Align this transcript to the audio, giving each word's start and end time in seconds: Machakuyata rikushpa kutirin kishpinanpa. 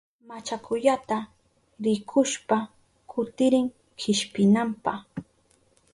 Machakuyata 0.29 1.17
rikushpa 1.83 2.57
kutirin 3.11 3.67
kishpinanpa. 3.99 4.93